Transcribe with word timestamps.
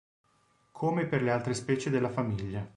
Come 0.71 1.05
per 1.05 1.21
le 1.21 1.29
altre 1.29 1.53
specie 1.53 1.91
della 1.91 2.09
famiglia. 2.09 2.67